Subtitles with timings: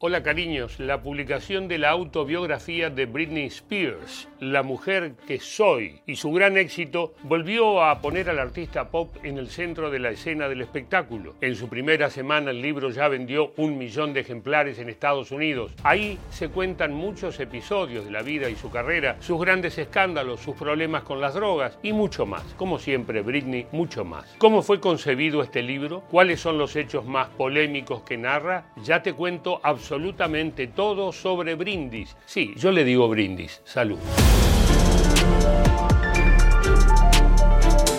[0.00, 6.14] Hola cariños, la publicación de la autobiografía de Britney Spears, La mujer que soy, y
[6.14, 10.48] su gran éxito volvió a poner al artista pop en el centro de la escena
[10.48, 11.34] del espectáculo.
[11.40, 15.74] En su primera semana el libro ya vendió un millón de ejemplares en Estados Unidos.
[15.82, 20.54] Ahí se cuentan muchos episodios de la vida y su carrera, sus grandes escándalos, sus
[20.54, 22.44] problemas con las drogas y mucho más.
[22.56, 24.32] Como siempre, Britney, mucho más.
[24.38, 26.04] ¿Cómo fue concebido este libro?
[26.08, 28.66] ¿Cuáles son los hechos más polémicos que narra?
[28.84, 32.14] Ya te cuento absolutamente absolutamente todo sobre brindis.
[32.26, 33.62] Sí, yo le digo brindis.
[33.64, 33.98] Salud.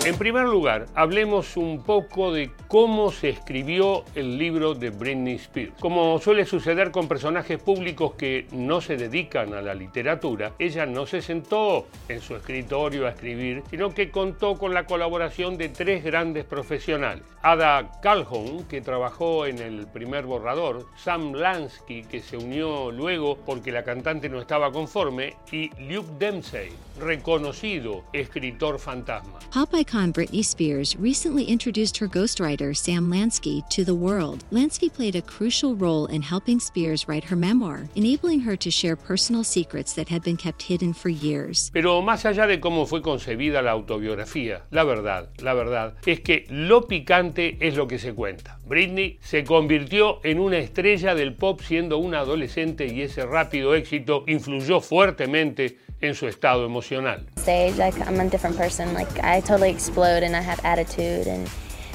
[0.02, 5.74] En primer lugar, hablemos un poco de cómo se escribió el libro de Britney Spears.
[5.78, 11.04] Como suele suceder con personajes públicos que no se dedican a la literatura, ella no
[11.04, 16.02] se sentó en su escritorio a escribir, sino que contó con la colaboración de tres
[16.02, 17.24] grandes profesionales.
[17.42, 23.70] Ada Calhoun, que trabajó en el primer borrador, Sam Lansky, que se unió luego porque
[23.70, 29.40] la cantante no estaba conforme, y Luke Dempsey, reconocido escritor fantasma.
[29.52, 29.74] Pop
[30.08, 34.42] Britney Spears recently introduced her ghostwriter Sam Lansky to the world.
[34.50, 38.96] Lansky played a crucial role in helping Spears write her memoir, enabling her to share
[38.96, 41.70] personal secrets that had been kept hidden for years.
[41.74, 46.46] Pero más allá de cómo fue concebida la autobiografía, la verdad, la verdad es que
[46.48, 48.58] lo picante es lo que se cuenta.
[48.64, 54.24] Britney se convirtió en una estrella del pop siendo una adolescente y ese rápido éxito
[54.26, 57.26] influyó fuertemente en su estado emocional.
[57.40, 58.94] Stage, like I'm a different person.
[58.94, 61.50] Like I totally explode and I have attitude and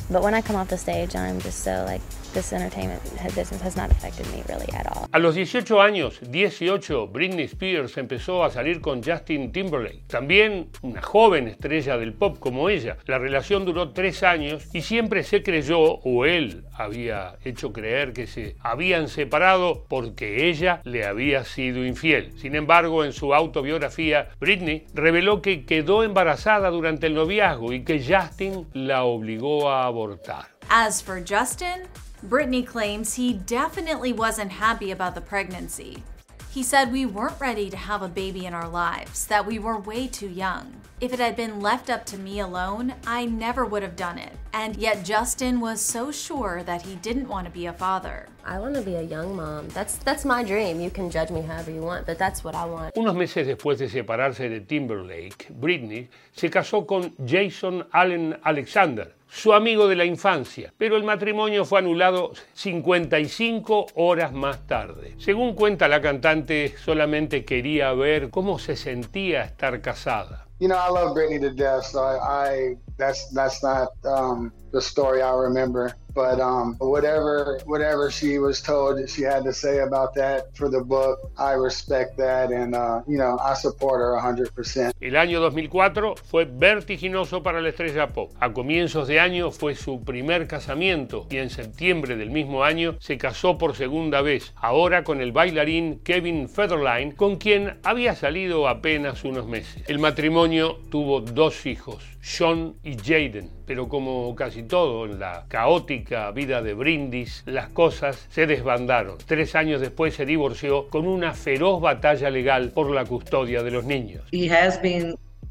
[0.09, 2.01] but when I come off the stage, I'm just so like
[2.35, 3.01] this entertainment
[3.33, 5.07] business has not affected me really at all.
[5.11, 11.01] A los 18 años, 18, Britney Spears empezó a salir con Justin Timberlake, también una
[11.01, 12.97] joven estrella del pop como ella.
[13.05, 18.27] La relación duró tres años y siempre se creyó, o él había hecho creer que
[18.27, 22.33] se habían separado porque ella le había sido infiel.
[22.37, 28.03] Sin embargo, en su autobiografía, Britney reveló que quedó embarazada durante el noviazgo y que
[28.03, 30.47] Justin la obligó a abortar.
[30.69, 31.83] As for Justin,
[32.29, 36.03] Brittany claims he definitely wasn't happy about the pregnancy.
[36.49, 39.77] He said we weren't ready to have a baby in our lives, that we were
[39.77, 40.81] way too young.
[40.99, 44.33] If it had been left up to me alone, I never would have done it.
[44.55, 48.29] And yet Justin was so sure that he didn't want to be a father.
[48.45, 49.67] I want to be a young mom.
[49.73, 50.79] That's that's my dream.
[50.79, 52.95] You can judge me however you want, but that's what I want.
[52.95, 59.51] Unos meses después de separarse de Timberlake, Britney se casó con Jason Allen Alexander, su
[59.51, 65.15] amigo de la infancia, pero el matrimonio fue anulado 55 horas más tarde.
[65.17, 70.45] Según cuenta la cantante, solamente quería ver cómo se sentía estar casada.
[70.59, 74.81] You know, I love Britney to death, so I, I that's that's not um, the
[74.81, 75.93] story I remember.
[76.15, 80.79] But um, whatever whatever she was told she had to say about that for the
[80.79, 84.93] book, I respect that, and uh, you know I support her 100%.
[85.01, 88.31] El año 2004 fue vertiginoso para la estrella pop.
[88.39, 93.17] A comienzos de año fue su primer casamiento y en septiembre del mismo año se
[93.17, 99.25] casó por segunda vez, ahora con el bailarín Kevin Federline, con quien había salido apenas
[99.25, 99.83] unos meses.
[99.87, 106.31] El matrimonio tuvo dos hijos, Sean y Jaden, pero como casi todo en la caótica
[106.31, 109.17] vida de Brindis, las cosas se desbandaron.
[109.25, 113.85] Tres años después se divorció con una feroz batalla legal por la custodia de los
[113.85, 114.23] niños.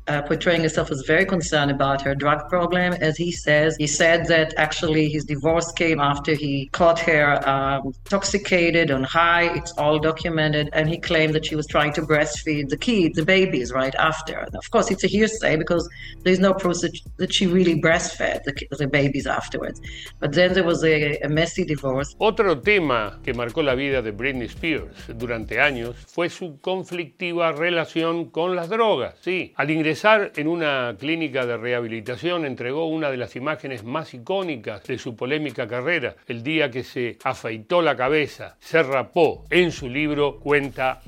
[0.06, 2.92] Uh, portraying herself as very concerned about her drug problem.
[3.00, 7.86] As he says, he said that actually his divorce came after he caught her um,
[7.86, 9.54] intoxicated on high.
[9.54, 13.24] It's all documented, and he claimed that she was trying to breastfeed the kids, the
[13.24, 14.38] babies, right after.
[14.38, 15.88] And of course, it's a hearsay because
[16.22, 19.80] there's no proof that, she really breastfed the, the, babies afterwards.
[20.20, 22.14] But then there was a, a messy divorce.
[22.18, 28.30] Otro tema que marcó la vida de Britney Spears durante años fue su conflictiva relación
[28.30, 29.14] con las drogas.
[29.20, 34.82] Sí, al ingresar en una clínica de rehabilitación entregó una de las imágenes más icónicas
[34.84, 39.44] de su polémica carrera, el día que se afeitó la cabeza, se rapó.
[39.50, 41.00] En su libro cuenta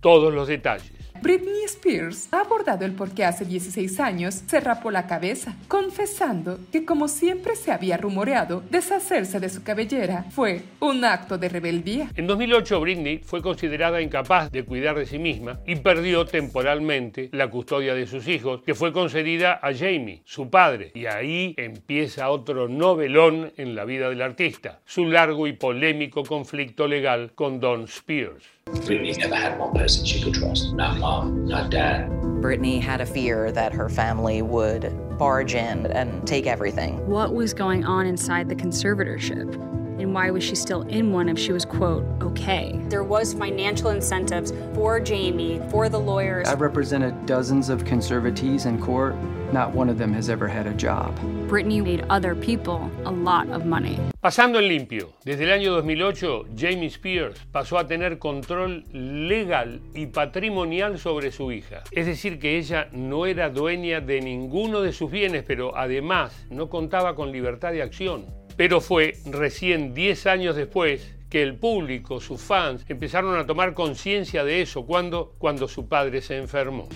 [0.00, 0.97] todos los detalles.
[1.20, 6.60] Britney Spears ha abordado el por qué hace 16 años se rapó la cabeza, confesando
[6.70, 12.10] que como siempre se había rumoreado, deshacerse de su cabellera fue un acto de rebeldía.
[12.14, 17.48] En 2008 Britney fue considerada incapaz de cuidar de sí misma y perdió temporalmente la
[17.48, 22.68] custodia de sus hijos, que fue concedida a Jamie, su padre, y ahí empieza otro
[22.68, 28.44] novelón en la vida del artista, su largo y polémico conflicto legal con Don Spears.
[28.84, 30.74] Britney never had one person she could trust.
[30.74, 32.10] Not mom, not dad.
[32.42, 37.04] Brittany had a fear that her family would barge in and take everything.
[37.06, 39.54] What was going on inside the conservatorship?
[40.00, 42.78] And why was she still in one if she was, quote, okay?
[42.88, 46.46] There was financial incentives for Jamie, for the lawyers.
[46.46, 49.16] I've represented dozens of conservatees in court.
[49.50, 51.18] Not one of them has ever had a job.
[51.48, 53.98] Britney made other people a lot of money.
[54.20, 60.06] Pasando en limpio, desde el año 2008, Jamie Spears pasó a tener control legal y
[60.06, 61.82] patrimonial sobre su hija.
[61.92, 66.68] Es decir, que ella no era dueña de ninguno de sus bienes, pero además no
[66.68, 68.26] contaba con libertad de acción.
[68.58, 74.44] Pero fue recién 10 años después que el público, sus fans, empezaron a tomar conciencia
[74.44, 76.86] de eso cuando, cuando su padre se enfermó.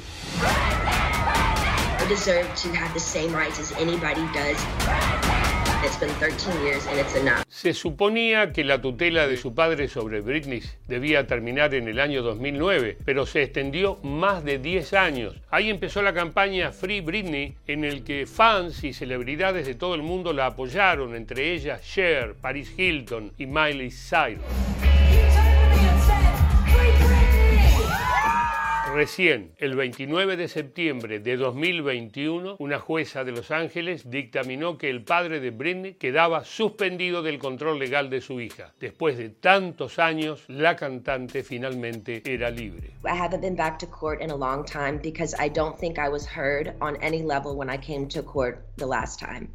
[2.12, 4.62] I deserve to have the same rights as anybody does.
[5.82, 7.43] It's been 13 years and it's enough.
[7.49, 12.23] Se suponía que la tutela de su padre sobre Britney debía terminar en el año
[12.23, 15.37] 2009, pero se extendió más de 10 años.
[15.50, 20.03] Ahí empezó la campaña Free Britney, en el que fans y celebridades de todo el
[20.03, 24.71] mundo la apoyaron, entre ellas Cher, Paris Hilton y Miley Cyrus.
[28.94, 35.02] Recién, el 29 de septiembre de 2021, una jueza de Los Ángeles dictaminó que el
[35.02, 38.74] padre de Britney quedaba suspendido del control legal de su hija.
[38.80, 42.90] Después de tantos años, la cantante finalmente era libre.
[43.06, 46.10] I haven't been back to court in a long time because I don't think I
[46.10, 49.48] was heard on any level when I came to court the last time.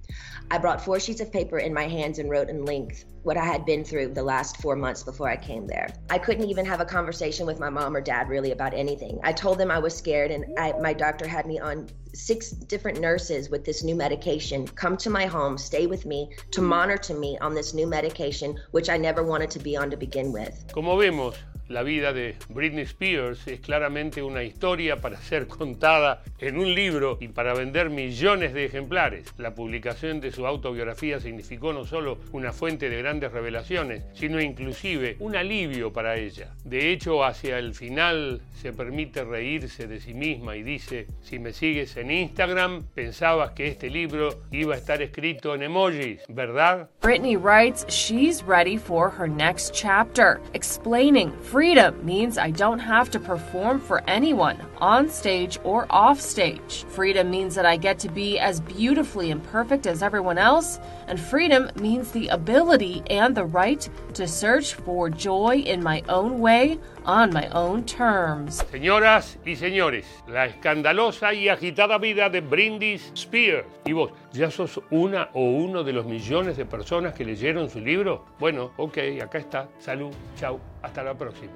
[0.49, 3.43] I brought four sheets of paper in my hands and wrote in length what I
[3.43, 5.89] had been through the last four months before I came there.
[6.09, 9.19] I couldn't even have a conversation with my mom or dad really about anything.
[9.21, 13.01] I told them I was scared, and I, my doctor had me on six different
[13.01, 17.37] nurses with this new medication come to my home, stay with me, to monitor me
[17.39, 20.63] on this new medication, which I never wanted to be on to begin with.
[20.71, 21.35] Como vemos,
[21.69, 27.17] la vida de Britney Spears es claramente una historia para ser contada en un libro
[27.19, 29.33] y para vender millones de ejemplares.
[29.37, 35.17] La publicación de su autobiografía significó no solo una fuente de grandes revelaciones, sino inclusive
[35.19, 36.53] un alivio para ella.
[36.63, 41.53] De hecho, hacia el final se permite reírse de sí misma y dice, si me
[41.53, 46.89] sigues en Instagram, pensabas que este libro iba a estar escrito en emojis, ¿verdad?
[47.01, 53.19] Britney writes she's ready for her next chapter, explaining freedom means I don't have to
[53.19, 56.85] perform for anyone, on stage or off stage.
[56.89, 61.71] Freedom means that I get to be as beautifully imperfect as everyone else, and freedom
[61.81, 67.33] means the ability and the right to search for joy in my own way, on
[67.33, 68.63] my own terms.
[68.71, 73.65] Señoras y señores, la escandalosa y agitada vida de Britney Spears.
[73.87, 77.79] ¿Y vos, ya sos una o uno de los millones de personas que leyeron su
[77.79, 78.25] libro?
[78.39, 79.67] Bueno, ok, acá está.
[79.79, 81.53] Salud, chau, hasta la próxima.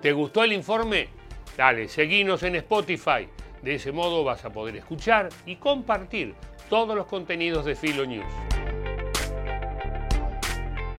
[0.00, 1.08] ¿Te gustó el informe?
[1.56, 3.28] Dale, seguinos en Spotify.
[3.62, 6.34] De ese modo vas a poder escuchar y compartir
[6.68, 8.51] todos los contenidos de Filo News.